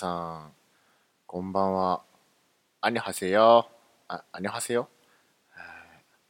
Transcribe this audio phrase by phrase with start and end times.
[0.00, 0.52] さん、
[1.26, 2.00] こんばんは。
[2.80, 3.68] アニョハセヨ。
[4.08, 4.88] あ、アニョハセヨ
[5.54, 5.62] えー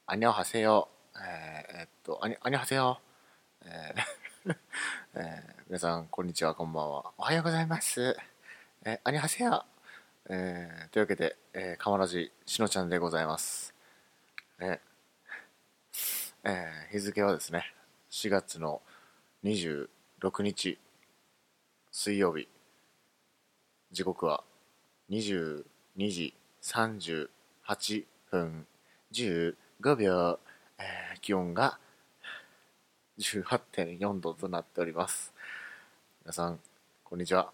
[0.06, 0.88] アニョハセヨ。
[1.15, 2.98] えーえっと、アニアニョハセヨ。
[3.64, 4.56] えー
[5.14, 7.12] えー皆さん、こんにちは、こんばんは。
[7.16, 8.16] おはようございます。
[8.84, 9.64] えーアニョハセヨ。
[10.28, 13.73] えーというわけで、えー、かまらじしのちゃんでございます。
[14.59, 14.80] ね
[16.42, 17.73] えー 日付はですね、
[18.11, 18.83] 4月の
[19.45, 20.80] 26日、
[21.92, 22.48] 水曜日、
[23.92, 24.44] 時刻は
[25.10, 25.64] 22
[25.96, 27.28] 時38
[28.30, 28.64] 分
[29.12, 29.55] 15
[29.97, 30.38] 秒、
[30.78, 31.78] えー気温が
[33.19, 35.34] 18.4度となっております。
[36.22, 36.60] 皆さん
[37.02, 37.50] こんにちは。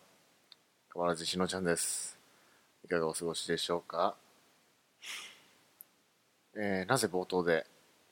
[0.93, 2.19] 変わらずしのちゃんです。
[2.85, 4.15] いかがお過ごしでしょうか、
[6.55, 7.67] えーなぜ冒頭で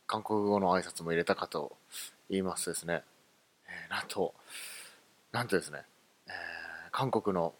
[0.06, 1.76] 韓国語の挨拶も入れたかと
[2.30, 3.02] 言いますとですね、
[3.68, 4.32] えーなんと
[5.30, 5.82] なんとですね、
[6.26, 6.34] えー
[6.90, 7.52] 韓国の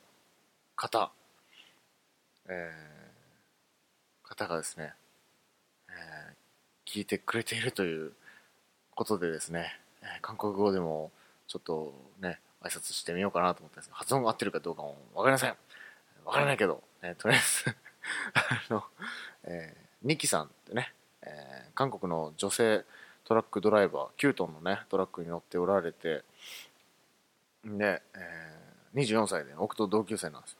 [0.76, 1.10] 方、
[2.48, 2.94] えー
[4.26, 4.92] 方がですね、
[5.88, 6.34] えー
[6.86, 8.12] 聞いてくれているという
[8.94, 11.10] ことでですね、えー韓国語でも
[11.46, 15.54] ちょっとね、挨拶してみようかなと思ったんですが、発音が合ってるかどうかもわかりません。
[16.24, 17.76] わからないけど、えーとりあえず
[18.70, 18.84] あの、
[19.44, 22.84] えーニキさんってね、えー韓国の女性
[23.24, 26.24] トラックドライバー、9トンのね、トラックに乗っておられて、
[27.64, 28.64] で、えー
[28.94, 30.58] 24歳で僕と同級生なんですよ。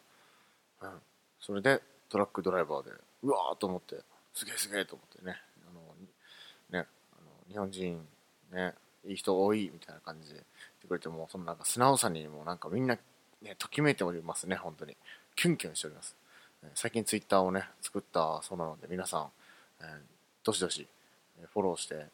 [0.88, 1.02] うん、
[1.40, 2.90] それでトラックドライバーで
[3.22, 3.96] うわーと思って
[4.34, 5.36] すげえすげえと思ってね。
[5.68, 8.06] あのねあの日本人
[8.52, 8.74] ね
[9.06, 10.44] いい人多いみたいな感じで言っ
[10.83, 12.96] てくれてもそのなんか素直さにもなんかみんな、
[13.42, 14.96] ね、ときめいておりますね本当に。
[15.36, 16.17] キュンキュンしております。
[16.62, 19.28] えー最近ツイッターをね作ったそうなので皆さん、
[19.80, 19.86] えー
[20.44, 20.86] どしどし
[21.52, 22.06] フォローして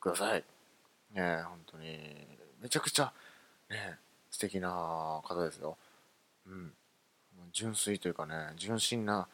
[0.00, 0.44] ください。
[1.12, 2.26] ね本当に
[2.60, 3.12] めちゃくちゃ
[3.70, 3.98] ね
[4.30, 5.76] 素敵な方ですよ。
[6.46, 6.72] うん。
[7.54, 9.28] 純粋というかね純真な、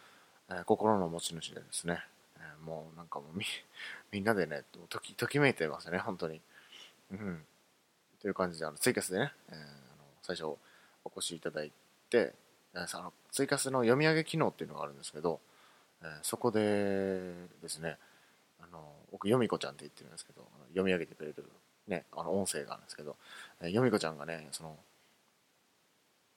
[0.50, 2.04] え心の持ち主でですね、
[2.38, 3.44] えもうなんかもうみ
[4.12, 6.40] みんなでねときときめいてますよね本当に。
[7.10, 7.46] うん。
[8.20, 9.66] という感じであのツイキャスでね、えーあの
[10.22, 10.58] 最初お
[11.16, 11.72] 越しいただい
[12.10, 12.34] て、
[12.74, 15.40] えーあのツイキャスの読み上げ機能っていうのがあるんですけど、
[16.02, 17.32] えーそこで
[17.62, 17.98] ですね
[18.60, 21.50] あの僕よみこちゃんって言ってるんですけど読み上げてくれる
[21.88, 23.16] ねあの音声があるんですけど、
[23.60, 24.78] えーよみこちゃんがねその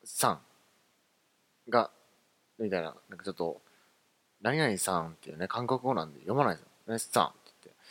[0.06, 0.42] さん
[1.70, 1.92] が、
[2.60, 3.62] みたいな、なんかちょっと、
[4.42, 6.94] 何々さんっていうね、韓国語なんで読まないですよ。
[6.94, 7.82] ね、さんって言って。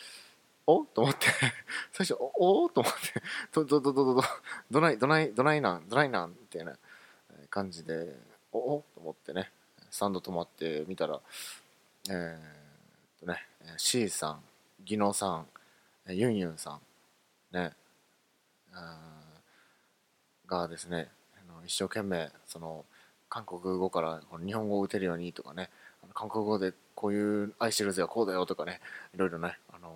[0.67, 0.85] お？
[0.85, 1.27] と思って、
[1.93, 2.65] 最初、お？
[2.65, 2.69] お？
[2.69, 3.23] と思って、
[3.53, 4.23] ど、ど、ど、ど、ど、ど、
[4.71, 6.77] どない、どない、どないなん、どないなん、みたいな
[7.31, 8.15] え感じで、
[8.53, 8.59] お？
[8.59, 8.85] お？
[8.95, 9.51] と思ってね、
[9.91, 11.21] スタンド止まってみたら、
[12.11, 12.41] えーっ
[13.21, 13.47] とね、
[13.79, 14.45] C さん、
[14.85, 15.47] ギノさん、
[16.13, 16.79] ユンユンさ
[17.53, 17.75] ん、ね、
[20.47, 21.11] がですね、
[21.65, 22.85] 一生懸命、その、
[23.33, 25.71] 韓国語から日本語を打てるようにとかね、
[26.13, 28.79] 韓国語でこういう愛してるぜはこうだよとかね、
[29.15, 29.89] いろいろね、あの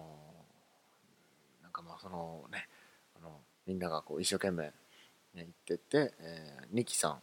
[1.63, 2.67] なんかまあそのね、
[3.15, 4.73] あのみんながこう一生懸命、ね、
[5.35, 7.19] 言ってて、えー、ニキさん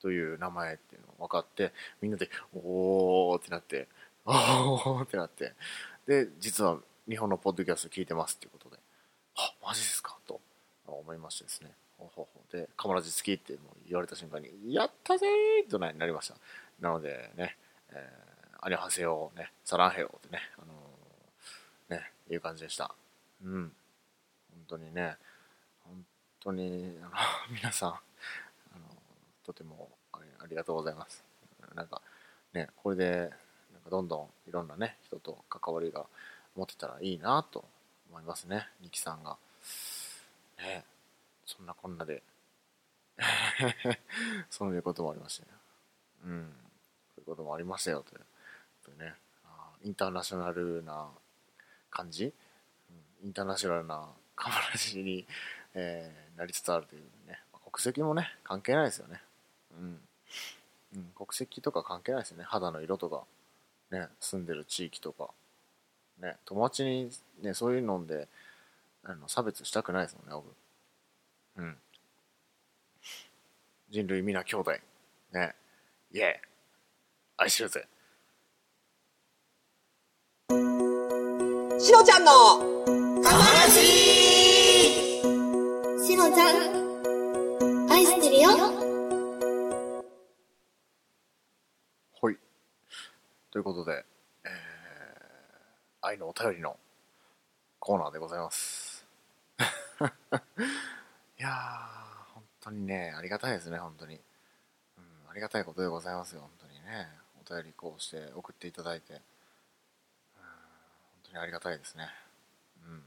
[0.00, 3.88] という名前っていうの分かって、みんなで、おーってなって、
[4.24, 5.54] おーってなって、
[6.06, 6.78] で、実は
[7.08, 8.76] 日本のポッドキャスト聞いてますっていうことで、
[9.38, 10.40] あ、マジですかと
[10.86, 11.72] 思いましてですね。
[12.50, 16.34] で、カマラジ好きって言われた瞬間に、やったぜーとなりました。
[16.80, 17.56] なのでね、
[17.90, 22.94] えー、アニョハセヨね、サランヘヨってね、あのーね、いう感じでした。
[23.44, 23.52] うん。
[23.52, 23.72] 本
[24.66, 25.16] 当にね、
[25.84, 26.04] 本
[26.40, 27.10] 当に、あの、
[27.54, 28.00] 皆さん、あの、
[29.44, 31.24] とてもありがとうございます。
[31.74, 32.00] なんか、
[32.52, 33.30] ね、これで、
[33.72, 36.06] なんかどんどんいろんなね、人と関わりが
[36.56, 37.64] 持ってたらいいなと
[38.08, 39.36] 思いますね、ニキさんが。
[40.58, 40.84] ね、
[41.48, 42.22] そんなこんなで、
[44.50, 45.52] そういうこともありましたね。
[46.24, 46.54] うん。
[47.14, 48.26] そういうこともありましたよという。
[48.84, 49.14] とね、
[49.44, 51.10] あインターナショナルな
[51.90, 52.26] 感じ、
[53.22, 55.26] うん、インターナショナルなカマラジに、
[55.74, 59.20] えーなりつつあるというね、国籍もね、関係ないですよね。
[59.76, 60.00] うん。
[60.94, 62.44] うん、国籍とか関係ないですよね。
[62.44, 63.24] 肌の色とか、
[63.90, 65.30] ね、住んでる地域とか。
[66.20, 67.10] ね、友達に
[67.42, 68.28] ね、そういうので、
[69.02, 70.46] あの差別したくないですもんね、僕。
[71.58, 71.76] うん。
[73.90, 74.70] 人類皆兄弟。
[75.32, 75.54] ね。
[76.12, 76.48] イエー
[77.36, 77.86] 愛してるぜ。
[81.80, 82.32] しのちゃんの
[83.24, 83.80] 話
[86.04, 88.50] しのちゃん、愛してるよ。
[92.20, 92.36] はい。
[93.50, 94.04] ということで、
[94.44, 94.50] えー、
[96.02, 96.76] 愛のお便りの
[97.80, 99.04] コーナーでございます。
[101.38, 104.14] いやー、本当にね、ありがたいですね、本当に。
[104.14, 107.08] うん、ありがたいことでございますよ、本当にね。
[107.48, 109.22] お便りこうして送っていただいて、うん、本
[111.24, 112.08] 当にありがたいですね。
[112.84, 113.02] うん、本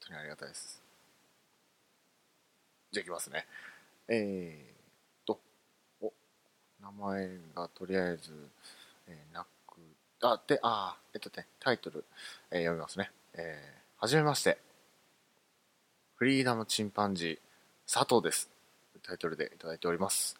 [0.00, 0.82] 当にありがたいです。
[2.92, 3.46] じゃあいきますね。
[4.08, 5.40] えーっと、
[6.02, 6.12] お、
[6.82, 8.50] 名前がとりあえず、
[9.08, 9.78] えーなく、
[10.22, 12.04] あ、で、あ、えっとね、タイトル、
[12.50, 13.10] えー読みますね。
[13.34, 14.58] えーはじめまして。
[16.22, 18.48] フリーダムチンパンジー、佐藤です。
[19.02, 20.38] タイトルでいただいております。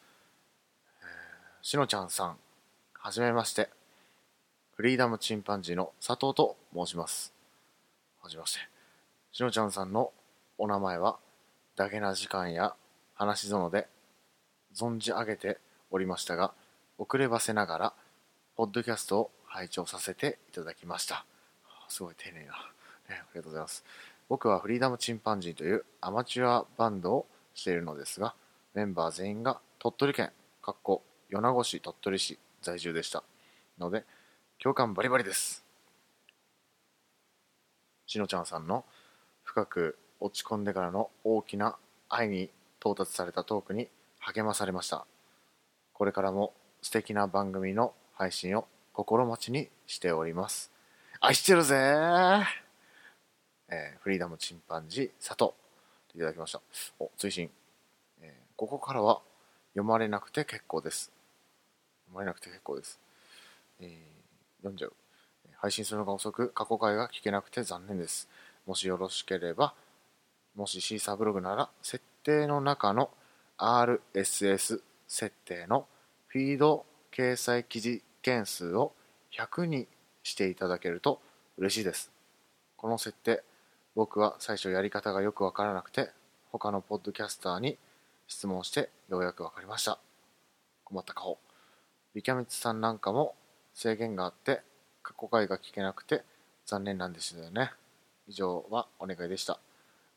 [1.03, 1.05] え
[1.61, 2.37] しのちゃんさん、
[2.93, 3.69] はじめまして。
[4.77, 7.33] フリーダムチンパンジーの佐藤と申します。
[8.21, 8.61] はじめまして。
[9.33, 10.13] しのちゃんさんの
[10.57, 11.19] お名前は、
[11.75, 12.77] ダゲな時間や
[13.15, 13.89] 話し園で
[14.77, 15.59] 存じ上げて
[15.91, 16.55] おりましたが、
[16.97, 17.93] 遅ればせながら、
[18.55, 21.27] ポッドキャストを拝聴させていただきました。
[21.89, 22.53] すごい丁寧な。
[22.53, 22.53] ね、
[23.11, 23.85] ありがとうございます。
[24.33, 28.35] 僕はフリーダムチンパンジーというアマチュアバンドをしているのですが、
[28.73, 30.31] メンバー全員が鳥取県、
[30.63, 33.25] かっこ米子市鳥取市在住でした。
[33.79, 34.07] ので、
[34.59, 35.63] 共感バリバリです。
[38.07, 38.87] しのちゃんさんの
[39.45, 41.77] 深く落ち込んでからの大きな
[42.09, 42.49] 愛に
[42.81, 45.05] 到達されたトークに励まされました。
[45.93, 50.73] これからも素敵な番組の配信を心待ちにしております。
[51.21, 51.77] 愛してるぜ
[53.73, 55.53] えーフリーダムチンパンジー佐藤
[56.15, 56.61] いただきました。
[56.99, 57.51] お、追伸。
[58.21, 59.23] えーここからは
[59.73, 61.11] 読まれなくて結構です。
[62.05, 63.01] 読まれなくて結構です。
[63.81, 63.89] えー
[64.59, 64.93] 読んじゃう。
[65.57, 68.29] 配信するのが遅く、過去回が聞けなくて残念です。
[68.67, 69.75] もしよろしければ、
[70.55, 73.11] もしシーサーブログなら、設定の中の
[73.59, 75.87] RSS 設定の
[76.27, 78.93] フィード掲載記事件数を
[79.37, 79.87] 100に
[80.23, 81.21] していただけると
[81.59, 82.11] 嬉しいです。
[82.77, 83.45] この設定、
[83.95, 86.11] 僕は最初やり方がよくわからなくて、
[86.51, 87.79] 他のポッドキャスターに
[88.27, 89.99] 質問してようやくわかりました。
[90.85, 91.39] 困った顔。
[92.15, 93.35] ビキャミツさんなんかも
[93.75, 94.63] 制限があって、
[95.03, 96.23] 過去回が聞けなくて
[96.65, 97.73] 残念なんですよね。
[98.29, 99.59] 以上はお願いでした。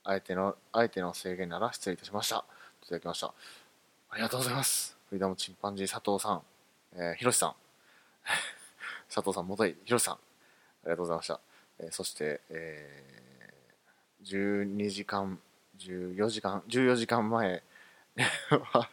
[0.05, 2.45] あえての、あえての制限なら失礼いたしました。
[2.83, 3.33] いただきました。
[4.09, 4.95] ありがとうございます。
[5.09, 6.41] フリーダムチンパンジー佐藤さん、
[6.93, 7.55] えー、ひろしさん、
[9.13, 10.19] 佐藤さん、元井ひろしさん、あ
[10.85, 11.41] りがとうございました。
[11.79, 13.34] えーそして、えー
[14.25, 15.39] 12時間、
[15.77, 17.61] 14時間、14時間前
[18.71, 18.89] は、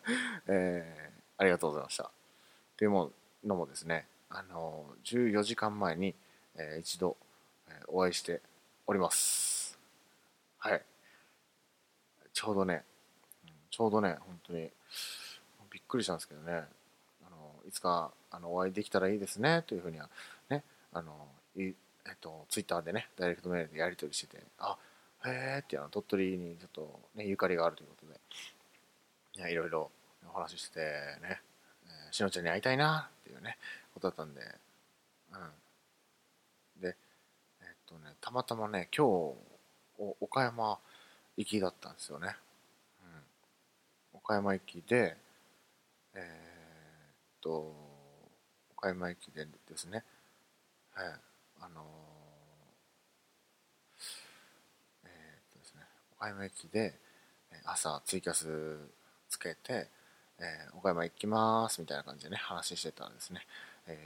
[0.47, 2.09] えーありがとうございました。
[2.77, 6.15] というのもですね、あの14時間前に、
[6.55, 7.17] えー一度、
[7.69, 8.41] えーお会いして
[8.87, 9.79] おります。
[10.59, 10.83] はい。
[12.33, 12.85] ちょうどね、
[13.71, 14.71] ちょうどね、本当に、
[15.71, 16.65] びっくりしたんですけどね、
[17.27, 20.09] あのいつかあのお会いできたらいいですね、というふうには、
[20.51, 20.63] ね、
[20.93, 21.73] あのい
[22.05, 24.77] えっと、ツイッターでね、ダイレクトメールでやり取りしてて、あ
[25.25, 28.21] へーって、あの鳥取にちょっと、ね、ゆかりがあるということで、
[29.37, 29.91] いやいろいろ
[30.29, 30.81] お話しして
[31.23, 31.41] ね、
[31.87, 33.57] えーしのちゃんに会いたいなっていうね、
[33.95, 34.41] ことだったんで、
[35.33, 35.37] う
[36.79, 36.81] ん。
[36.83, 36.97] で、
[37.61, 39.37] えっとね、たまたまね、今日、
[39.99, 40.79] お岡山
[41.37, 42.37] 行きだったんですよね。
[43.03, 44.19] うん。
[44.19, 45.17] 岡山行きで、
[46.15, 46.23] えー
[47.13, 47.73] っと、
[48.77, 50.05] 岡山駅でですね、
[50.93, 51.07] はい、
[51.61, 51.85] あのー
[55.05, 55.83] えーっとですね、
[56.23, 56.95] 岡山駅で、
[57.65, 58.79] 朝ツイキャス
[59.29, 59.89] つけて、
[60.39, 63.41] えー岡山行きますみたいな感じでね、話してたらですね、
[63.89, 63.99] え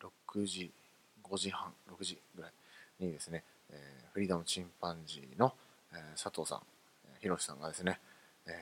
[0.00, 0.04] ー
[0.34, 0.72] 6時、
[1.22, 2.52] 5時半、6時ぐらい
[2.98, 5.54] にですね、えーフリーダムチンパンジーの、
[5.92, 6.62] えー佐藤さん、
[7.20, 8.00] ひろしさんがですね、
[8.46, 8.52] えー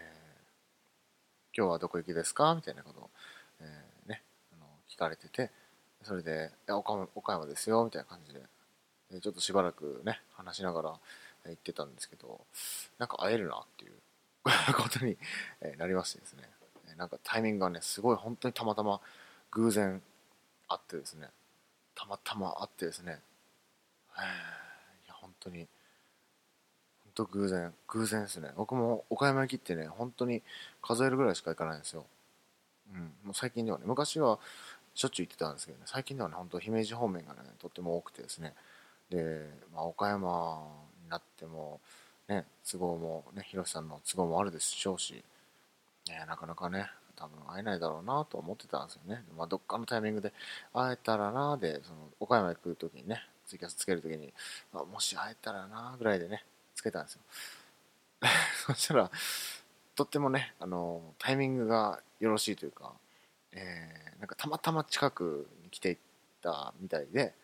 [1.56, 3.10] 今日はどこ行きですかみたいなことを、
[3.60, 5.50] えーね、あの聞かれてて、
[6.02, 8.42] それで、岡山岡山ですよ、みたいな感じで、
[9.10, 11.00] でちょっとしばらくね、話しながら
[11.44, 12.46] えー行ってたんですけど、
[12.98, 13.92] なんか会えるなっていう
[14.74, 15.16] ことに
[15.76, 16.48] なりましてですね、
[16.92, 19.00] えなんかタイミングがね、すごい本当にたまたま
[19.52, 20.02] 偶然
[20.68, 21.28] あってですね、
[21.94, 23.20] たまたまあってですね、
[24.16, 24.20] え
[25.04, 25.68] いや、本当に、
[27.04, 28.52] 本当偶然、偶然ですね。
[28.56, 30.42] 僕も岡山駅ってね、本当に
[30.82, 32.06] 数えるぐらいしか行かないんですよ。
[32.92, 34.38] うん、もう最近ではね、昔は
[34.94, 38.54] しょっちゅう行ってたんですけどね、最近ではね、本当姫路方面がね、とっても多くてですね、
[39.10, 40.66] で、まあ、岡山
[41.10, 41.80] なっても、
[42.28, 45.22] ね、都合も、ね、広瀬さんの都合もあるでしょうし、
[46.08, 46.86] ね、なかなかね、
[47.16, 49.22] 多分会えないだろうなと思ってたんですよね。
[49.36, 50.32] まあ、どっかのタイミングで
[50.72, 54.32] 会えたらなで、その岡山行く時にね、ツイキャスつけるときに、
[54.72, 56.44] あもし会えたらなぐらいでね
[56.76, 57.20] つけたんですよ
[58.66, 59.10] そしたら
[59.96, 62.92] とってもねあのタイミングがよろしいというか、
[63.50, 65.98] えー、なんかたまたま近くに来てい
[66.40, 67.34] たみたいで、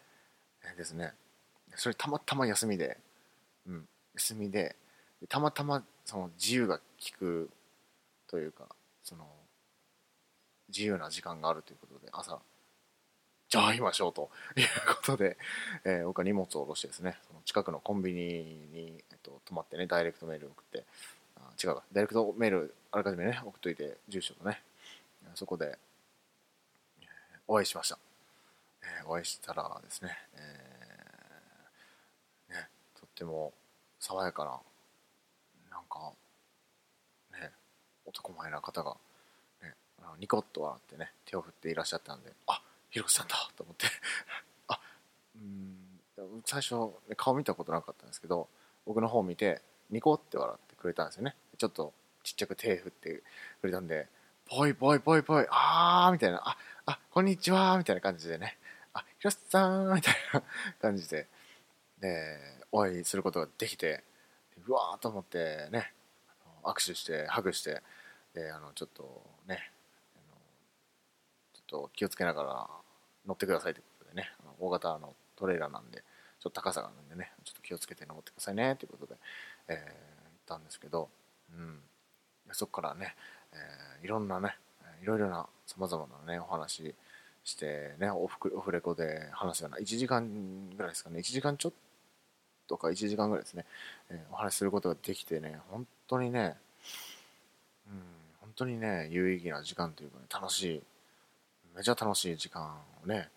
[0.62, 1.12] えー、ですね
[1.75, 2.99] それたまたま休みで、
[3.66, 4.76] うん、休みで
[5.28, 7.50] たまたまその自由が利く
[8.28, 8.66] というか
[9.02, 9.26] その
[10.68, 12.38] 自由な時間があるということで朝
[13.49, 15.37] じゃあ会いましょうということで、
[15.85, 20.85] えー、僕は荷物を下ろしてですねその近くのコンビニに、えっと、泊まってねダイレクトメール送って
[21.37, 24.61] あ違うわダイレクトメールあらかじめね送っといて住所とね
[25.37, 25.78] そこで、
[27.00, 27.06] えー、
[27.46, 27.99] お会いしました、
[28.82, 30.65] えー、お会いしたらですね,、えー、
[33.16, 33.54] っても
[33.99, 34.50] 爽やかな
[35.70, 36.12] なんか
[37.32, 37.50] ね
[38.04, 38.94] 男前な方が、
[39.62, 39.73] ね、
[40.20, 43.87] ニコッと笑ってね手を振っていらっしゃったんであヒロさんだと思って。
[44.68, 44.78] あ
[45.35, 46.75] うん最初
[47.16, 48.49] 顔見たことなかったんですけど
[48.87, 51.37] 僕の方を見てニコって笑ってくれたんですよね。
[51.56, 51.92] ちょっと
[52.23, 53.23] ちっちゃく手振って
[53.61, 54.08] くれたんで
[54.46, 56.56] ぽいぽいぽいぽいあーみたいなあ
[56.87, 58.58] あこんにちはみたいな感じでね。
[58.92, 60.42] あヒロさんみたいな
[60.80, 61.26] 感じで。
[62.00, 64.04] でお会いすることができて
[64.68, 65.95] うわーと思ってね
[66.62, 67.80] 握手してハグして
[68.35, 69.71] であのちょっとね
[71.54, 72.66] ちょっと気をつけながら
[73.26, 74.30] 乗ってくださいということでね
[74.61, 76.02] 大型のトレーラーなんで
[76.38, 79.14] ちょっと高さがあるんでねちょっと気をつけて登ってくださいねということで、
[79.68, 79.87] えー、言っ
[80.47, 81.09] たんですけど、
[81.59, 81.78] うん、
[82.52, 83.14] そこからね、
[83.54, 84.54] えー、いろんなね
[85.02, 86.95] いろいろなさまざまなねお話
[87.42, 91.86] してねオフオフレコで話すような1時間ぐらいですかね1時間ちょっと
[92.66, 93.64] とか1時間ぐらいですね、
[94.11, 96.56] えー、お話しすることができてね本当にね
[97.88, 98.02] うん
[98.40, 100.82] 本当にね有意義な時間というかね楽しい
[101.76, 103.28] めちゃ楽しい時間をね、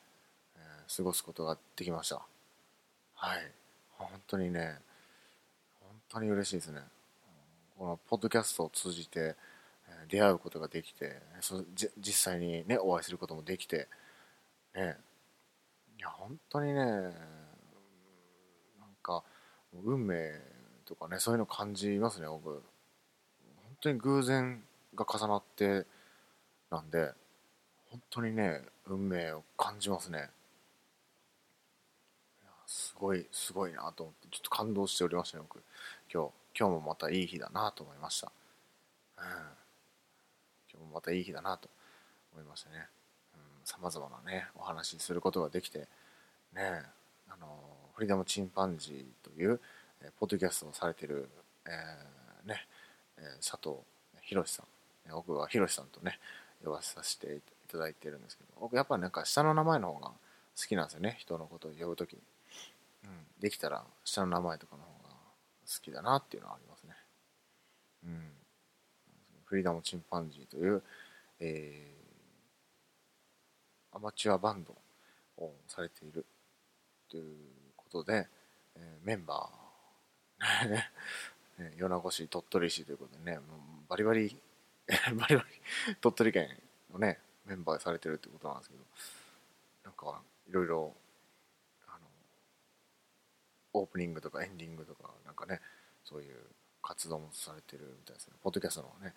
[0.55, 2.21] えー、過ごすことができました。
[3.15, 3.51] はい。
[3.97, 4.77] 本当にね
[5.81, 6.79] 本当に嬉しいですね。
[7.77, 9.35] このポッドキャストを通じて
[10.09, 11.63] 出会うことができてそ
[11.97, 13.87] 実際にねお会いすることもできて
[14.75, 14.97] ね
[15.97, 17.13] いや本当にね
[19.73, 20.33] 運命
[20.85, 22.49] とかねそういうの感じますね僕。
[22.49, 22.61] 本
[23.81, 24.61] 当に偶然
[24.95, 25.85] が重なって
[26.69, 27.11] なんで
[27.89, 30.29] 本当にね運命を感じますね。
[32.65, 35.61] すごいすごいなと思ってちょっと感動しておりましたね僕。
[36.11, 38.31] 今日今日もまたいい日だなと思いました、
[39.17, 39.23] うん、
[40.71, 41.69] 今日もまたいい日だなと
[42.33, 42.87] 思いましたね。
[43.63, 45.87] さまざまなねお話しすることができて
[46.53, 46.81] ね
[47.29, 47.68] あの
[47.99, 49.59] フリーダムチンパンジーという、
[50.01, 51.27] えー、ポッドキャストをされてる、
[51.67, 52.65] えー、ね、
[53.17, 53.75] えー、佐藤
[54.21, 54.65] 博さん。
[55.11, 56.17] 僕は博さんとね
[56.63, 57.39] 呼ばさせてい
[57.69, 60.13] ただいてるんですけど僕やっぱなんか下の名前の方が好
[60.65, 61.17] きなんですよね。
[61.19, 62.19] 人のことを呼ぶ時に、
[63.03, 63.09] うん、
[63.41, 66.93] できたら下の名前とかの方が好きだなっていうのはありますね。
[68.05, 68.31] うん。
[69.43, 70.81] フリーダムチンパンジーという、
[71.41, 74.73] えー、アマチュアバンド
[75.43, 76.25] をされている
[77.09, 77.58] という
[77.91, 78.27] ことで、
[78.75, 80.69] えー、メンバー。
[81.59, 83.39] ね、米子市鳥取市ということでね
[83.89, 84.41] バリバリ
[84.87, 86.47] バリバリ鳥取県
[86.89, 88.83] のねメンバーされてるってことなんですけど
[89.83, 90.95] なんかいろいろ
[91.87, 92.07] あの
[93.73, 95.59] オープニングとかエンディングとかなんかね
[96.05, 96.39] そういう
[96.81, 98.35] 活動もされてるみたいですね。
[98.41, 99.13] ポッドキャストのね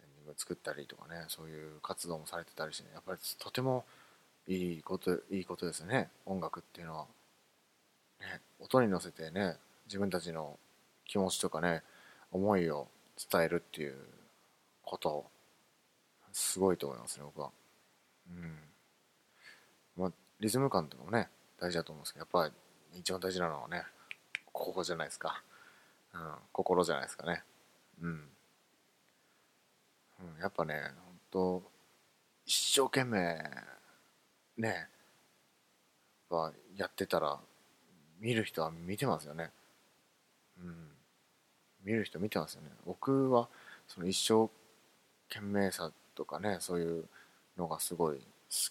[0.00, 3.84] エンディング作ったりとかねそういう活動もされてたりして、ね、やっぱりとても
[4.46, 6.10] いいこといいことですね。
[6.24, 7.06] 音楽っていうのは、
[8.24, 10.58] ね、音に乗せてね自分たちの
[11.04, 11.82] 気持ちとかね
[12.32, 12.88] 思いを
[13.30, 13.94] 伝えるっていう
[14.82, 15.26] こと
[16.32, 17.50] すごいと思いますね僕は。
[18.28, 18.58] うん。
[19.96, 21.28] まあ、リズム感とかもね
[21.60, 22.52] 大事だと思うんですけどやっぱ
[22.92, 23.84] り一番大事なのはね
[24.52, 25.42] ここじゃないですか、
[26.12, 26.20] うん、
[26.52, 27.42] 心じゃないですかね。
[28.02, 28.12] うん、う
[30.38, 30.74] ん、やっぱね
[31.32, 31.62] 本当
[32.46, 33.38] 一生懸命
[34.56, 34.88] ね
[36.30, 37.38] ややってたら
[38.20, 39.50] 見る人は見てますよね。
[40.62, 40.88] うん。
[41.84, 42.70] 見る人見てますよね。
[42.86, 43.48] 僕は
[43.86, 44.48] その一生
[45.28, 47.04] 懸命さとかねそういう
[47.56, 48.22] のがすごい好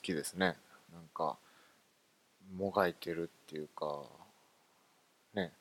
[0.02, 0.56] きですね。
[0.92, 1.38] なんか
[2.56, 4.04] もがいてるっていうか
[5.34, 5.52] ね。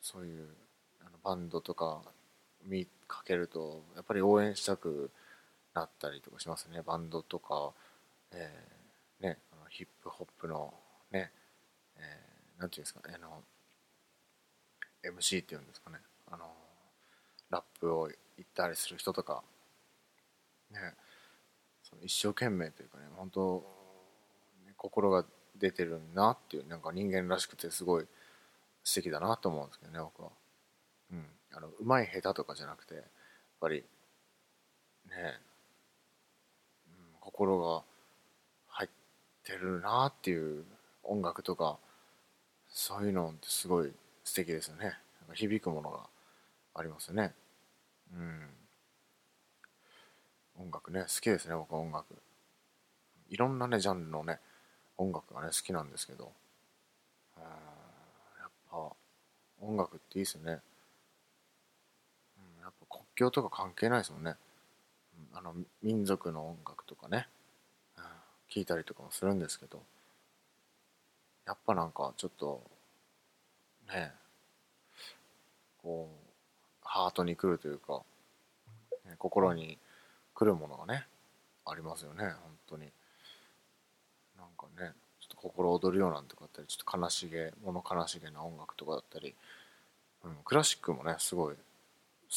[0.00, 0.48] そういう
[1.00, 2.02] あのバンドとか
[2.64, 5.10] 見かけるとやっぱり応援したく
[5.74, 6.82] なったりとかしますね。
[6.82, 7.72] バンドとか、
[8.32, 9.38] えー、ね。
[9.52, 10.74] あのヒップホップの
[11.12, 11.30] ね、
[11.96, 12.31] えー、
[12.62, 13.42] なんていうんですかねあの
[15.18, 15.98] MC っていうんですかね
[16.30, 16.46] あの
[17.50, 19.42] ラップを言ったりする人とか
[20.70, 20.78] ね
[21.82, 23.64] その一生懸命というかね本当、
[24.64, 25.24] ね、心が
[25.58, 28.06] 出てるなっていうなんか人間らしくてすごい
[28.84, 30.30] 素敵だなと思うんですけどね僕は。
[31.12, 31.26] うん。
[31.54, 33.04] あのうまい下手とかじゃなくてやっ
[33.60, 33.84] ぱり
[35.10, 35.38] ね、
[36.86, 37.82] うん、心が
[38.68, 38.90] 入っ
[39.44, 40.64] てるなっていう
[41.02, 41.78] 音楽とか
[42.72, 43.92] そういうのってすごい
[44.24, 44.84] 素敵ですよね。
[44.84, 44.92] なん
[45.28, 46.06] か響くものが
[46.74, 47.34] ありますよね。
[48.14, 48.48] うん。
[50.58, 52.06] 音楽ね好きですね僕は音楽。
[53.28, 54.40] いろんなねジャンルのね
[54.96, 56.32] 音楽がね好きなんですけど。
[57.38, 58.92] やっぱ
[59.60, 60.54] 音楽っていいですよね、う
[62.60, 64.36] ん、やっぱ国境とか関係ないですもんね、
[65.32, 67.26] うん、あの民族の音楽とかね、
[67.96, 68.04] うん、
[68.50, 69.82] 聞いたりとかもするんですけど。
[71.46, 72.62] やっぱなんかちょっと
[73.88, 74.12] ね
[75.82, 76.32] こう
[76.82, 78.02] ハートに来るというか、
[79.06, 79.78] ね、心に
[80.34, 81.06] 来るものがね
[81.64, 82.34] ありますよね本
[82.68, 82.90] 当に。
[84.36, 89.34] なんかねちょっと心躍るようなんとかあったりちょっと悲しげ物悲しげな音楽とかだったり、
[90.24, 91.60] うん、クラシックもねすごい好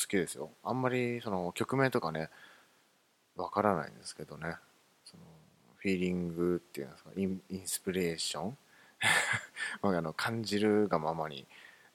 [0.08, 0.50] きですよ。
[0.64, 2.30] あんまりその曲名とかね
[3.36, 4.56] わからないんですけどね。
[5.04, 5.24] その
[5.78, 8.58] フィーリングっていうんですかインインスピレーション
[9.82, 11.48] あの感じるがままに、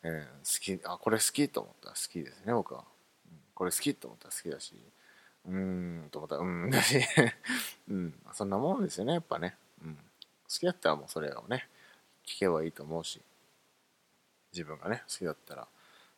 [0.02, 1.88] えー、好きあこれ好きと思った。
[1.90, 2.84] ら好きですね僕は、
[3.30, 4.74] うん、これ好きと思ったら好きだし。
[5.46, 6.36] うーんと思った。
[6.36, 7.00] らうんだし。
[7.88, 10.02] うんそんなもんですよねやっぱね、うん、好
[10.48, 11.68] きだったらもうそれをね
[12.24, 13.20] 聴けばいいと思うし。
[14.52, 15.68] 自分がね好きだったら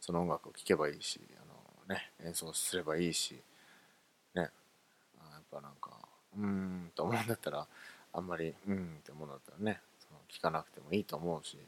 [0.01, 3.43] その音楽を聴けばいいしあの、ね、演奏すればいいし。
[4.35, 4.43] ね。
[4.43, 4.49] や
[5.39, 5.91] っぱなんか
[6.37, 7.67] うーんと思うんだったら
[8.13, 9.81] あんまりうんって思うんだったらね。
[10.33, 11.59] 聞かなくてもいいと思うし、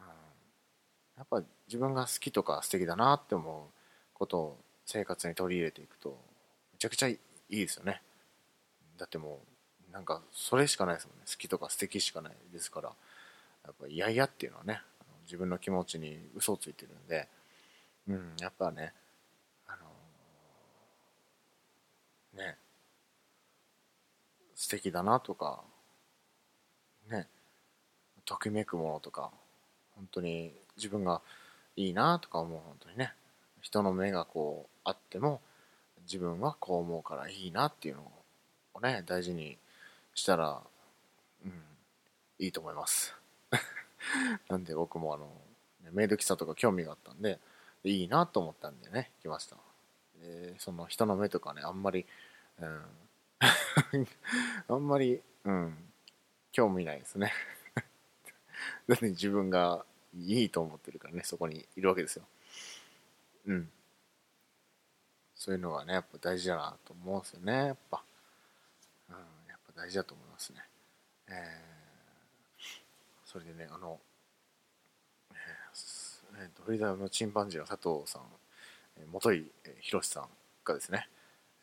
[0.00, 0.06] うん、
[1.16, 3.78] やっぱ自分が好きとか素敵だなって思う
[4.12, 6.18] ことを生活に取り入れていくと
[6.72, 8.02] めちゃくちゃいいですよね。
[8.98, 9.40] だっても
[9.90, 11.24] うなんかそれしかないですもんね。
[11.26, 12.92] 好きとか素敵しかないですから。
[13.64, 14.80] やっぱ嫌々っていうのはね
[15.24, 17.28] 自分の気持ちに嘘をついてるんで。
[18.08, 18.92] うんやっぱね
[19.66, 22.56] あのー、ね
[24.54, 25.60] 素敵だなとか
[27.10, 27.26] ね
[28.26, 29.30] ときめくものとか
[29.94, 31.22] 本当に自分が
[31.76, 33.12] いいなとか思う本当にね。
[33.62, 35.40] 人の目がこうあっても
[36.02, 38.12] 自分はこう思うからいいなっていうの
[38.74, 39.58] をね大事に
[40.14, 40.60] したら
[41.44, 41.52] うん
[42.38, 43.14] いいと思います。
[44.48, 45.28] なんで僕もあの
[45.92, 47.40] メイド喫茶とか興味があったんで
[47.82, 49.56] いいなと思ったんでね来ました。
[50.20, 52.06] でその人の目とかねあんまり
[52.60, 52.84] うん
[54.68, 55.92] あんまりうん
[56.52, 57.32] 興味ないですね。
[58.88, 62.24] だって自分がいいと思ってるからねそこにいるわけですよ。
[63.46, 63.68] うん。
[65.34, 68.02] そういうのがねやっぱ大事だなと思うんですよねやっぱ。
[69.10, 69.14] うん
[69.48, 70.58] やっぱ大事だと思いますね。
[71.28, 71.36] えー、
[73.24, 73.98] それでねあの、
[75.32, 78.22] えー、ドリダムのチンパンジーの佐藤さん
[79.12, 79.44] 元井
[79.80, 80.28] 宏さん
[80.64, 81.08] がですね、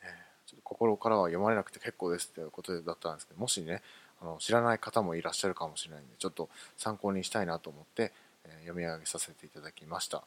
[0.02, 3.82] えー、ちょっと心からは読まれなくて結構ですっていうことだったんですけどもしね
[4.24, 8.14] あの知らない方もいらっしゃるかもしれないんでちょっと参考にしたいなと思って、
[8.46, 10.24] えー、読み上げさせていただきました。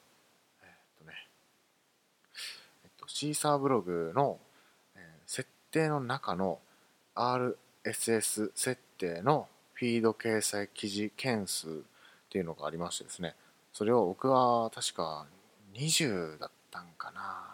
[0.63, 1.15] えー、っとね。
[2.85, 4.39] えっとシーサーブログの、
[4.95, 6.59] えー、設定の中の
[7.15, 11.71] RSS 設定のフィード掲載記事件数っ
[12.29, 13.35] ていうのがありましてですね
[13.73, 15.27] それを僕は確か
[15.75, 17.47] 20だったんかな。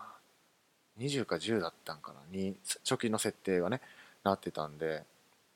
[0.98, 2.18] 20か10だったんかな。
[2.36, 3.80] に初期の設定がね
[4.24, 5.04] なってたんで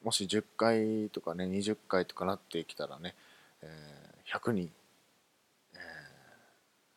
[0.02, 3.14] もし10回とかね20回とかなってきたらね、
[3.62, 4.70] えー、100に、
[5.74, 5.80] えー、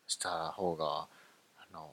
[0.06, 1.08] した方が
[1.58, 1.90] あの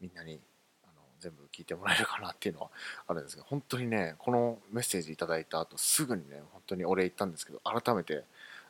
[0.00, 0.38] みんなに
[0.84, 2.70] あの全部聞いてもらえるかなっていうのは
[3.06, 8.24] あるんですけど本当にねこのメッセージいただいた後すぐにね本当にお礼言ったんですけど改めて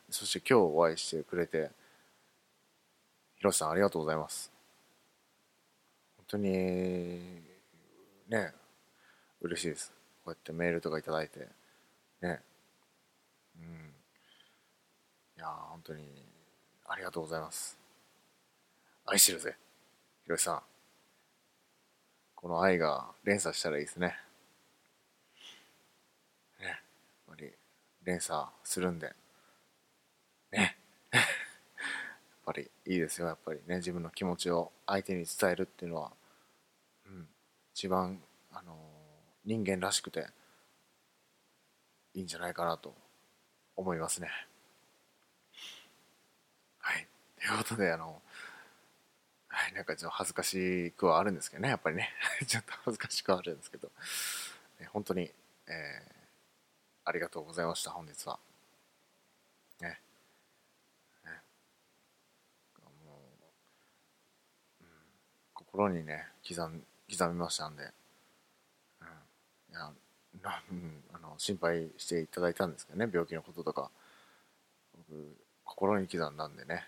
[0.09, 1.71] そして今日お会いしてくれて
[3.37, 4.51] ひろしさんありがとうございます。
[6.17, 7.41] 本当に
[8.29, 8.53] ね
[9.41, 9.91] 嬉しいです。
[10.23, 11.60] こうやってメールとかいただいて。
[12.21, 12.39] ね。
[13.59, 13.93] うん。
[15.37, 16.25] いや本当に
[16.87, 17.77] ありがとうございます。
[19.05, 19.55] 愛してるぜ。
[20.23, 20.61] ひろしさん。
[22.35, 24.15] この愛が連鎖したらいいですね。
[26.59, 26.67] ね。
[26.67, 26.75] やっ
[27.27, 27.51] ぱり
[28.03, 29.13] 連鎖するんで。
[30.51, 30.77] ね。
[31.11, 31.23] やっ
[32.45, 33.27] ぱりいいですよ。
[33.27, 36.11] やっぱりね自分の気持ちを相手に伝えるっていうのは
[37.05, 37.27] うん。
[37.73, 38.19] 一番
[38.51, 38.75] あの
[39.45, 40.27] 人間らしくて
[42.13, 42.93] いいんじゃないかなと
[43.75, 44.29] 思いますね。
[46.79, 47.07] はい。
[47.39, 48.21] ということで、あの、
[49.47, 52.09] はい、なんかちょっと恥ずかしくはあるんですけどね、やっぱりね。
[52.47, 53.91] ちょっと恥ずかしくはあるんですけど、
[54.79, 55.33] ね、本当に、
[55.67, 56.11] えー、
[57.05, 58.39] ありがとうございました、本日は。
[59.79, 60.01] ね
[61.25, 61.41] ね
[63.05, 63.19] も
[64.81, 64.89] う、うん、
[65.53, 67.91] 心にね刻ん刻みましたんで、
[70.49, 73.91] あの心配していただいたんですけどね病気のこととか。
[75.09, 76.85] 僕心に刻んだんでね。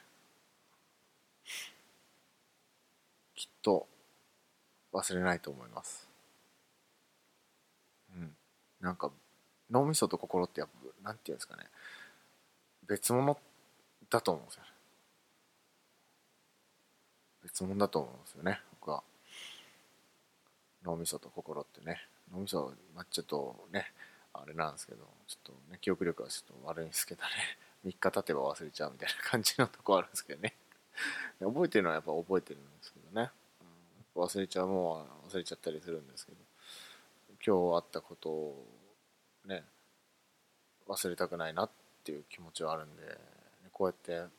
[3.36, 3.88] きっと
[4.92, 6.08] 忘れないと思います。
[8.16, 8.36] うん。
[8.82, 9.10] なんか
[9.72, 10.70] 脳みそと心ってやっ
[11.02, 11.64] ぱなんていうんですかね。
[12.88, 13.38] 別物
[14.10, 14.70] だと思うんですよね。
[17.44, 18.62] 別物だと思うんですよね。
[18.80, 19.04] 僕は。
[20.84, 22.02] 脳みそと心ってね。
[22.34, 23.86] 脳みそまあちょっとね
[24.34, 27.30] あれなんですけどちょっとね記憶力はちょっと悪いんですけどね
[27.86, 30.56] 3日経てば忘れちゃうみたいな感じのとこあるんですけどね。
[31.40, 33.32] 覚えてるのはやっぱ覚えてるんですけどね、
[34.16, 36.38] うん、忘れちゃうもんは忘れちゃったりするんですけど。
[37.46, 38.66] 今日あったことを
[39.46, 39.66] ね
[40.88, 41.70] 忘れたくないなっ
[42.06, 43.18] ていう気持ちはあるんで
[43.74, 44.32] こうやって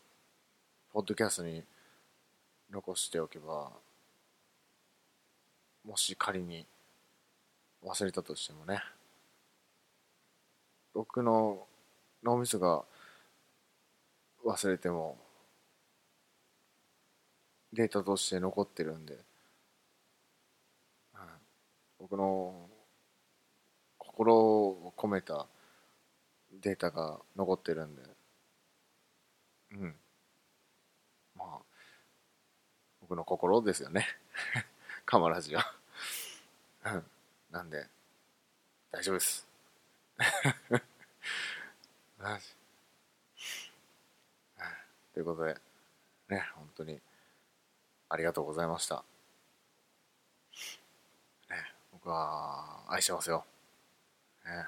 [0.90, 1.62] ポッドキャストに
[2.70, 3.72] 残しておけば
[5.84, 6.64] もし仮に
[7.84, 8.82] 忘れたとしてもね。
[10.94, 11.66] 僕の
[12.22, 12.84] 脳みそが
[14.44, 15.18] 忘れても
[17.72, 19.20] データとして残ってるんで、うん、
[21.98, 22.68] 僕の
[23.98, 25.46] 心を込めた
[26.62, 28.02] データが残ってるんで。
[29.72, 29.94] うん。
[31.36, 31.58] まあ
[33.00, 34.06] 僕の心ですよね
[35.04, 35.64] カマラジは。
[36.84, 37.04] うん。
[37.54, 37.86] なんで
[38.90, 39.46] 大丈夫です。
[42.18, 42.46] マジ。
[45.12, 45.56] ということで
[46.28, 47.00] ね本当に
[48.08, 49.04] ありがとうございました。
[51.48, 53.46] ね僕は愛してますよ。
[54.44, 54.66] ね。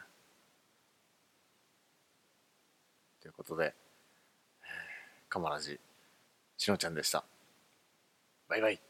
[3.20, 3.74] ということで、
[5.28, 5.80] カマラジ、
[6.56, 7.24] しのちゃんでした。
[8.48, 8.80] バイバイ。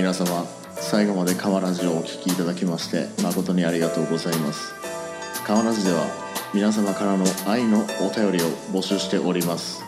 [0.00, 4.72] 皆様最後までカマラジをお聞きいただきまして誠にありがとうございます。
[5.46, 6.06] カマラジでは
[6.54, 9.82] 皆様からの愛のお便りを募集しております。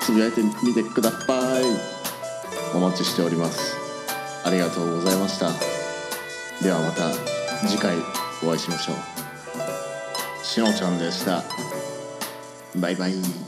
[0.00, 1.64] つぶやいてみてください。
[2.74, 3.76] お待ちしております。
[4.44, 5.50] ありがとうございました。
[6.62, 7.10] ではまた
[7.66, 7.96] 次回
[8.42, 9.17] お会いしましょう。
[10.58, 11.44] しのちゃんでした。
[12.80, 13.47] バイバイ。